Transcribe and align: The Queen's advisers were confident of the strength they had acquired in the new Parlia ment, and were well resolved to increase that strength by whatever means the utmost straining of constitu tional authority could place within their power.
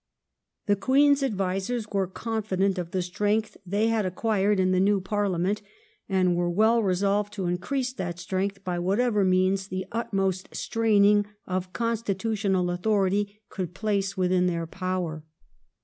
The 0.65 0.75
Queen's 0.75 1.21
advisers 1.21 1.87
were 1.91 2.07
confident 2.07 2.79
of 2.79 2.89
the 2.89 3.03
strength 3.03 3.55
they 3.67 3.89
had 3.89 4.03
acquired 4.03 4.59
in 4.59 4.71
the 4.71 4.79
new 4.79 4.99
Parlia 4.99 5.39
ment, 5.39 5.61
and 6.09 6.35
were 6.35 6.49
well 6.49 6.81
resolved 6.81 7.33
to 7.33 7.45
increase 7.45 7.93
that 7.93 8.17
strength 8.17 8.63
by 8.63 8.79
whatever 8.79 9.23
means 9.23 9.67
the 9.67 9.85
utmost 9.91 10.55
straining 10.55 11.27
of 11.45 11.71
constitu 11.71 12.31
tional 12.31 12.73
authority 12.73 13.43
could 13.49 13.75
place 13.75 14.17
within 14.17 14.47
their 14.47 14.65
power. 14.65 15.23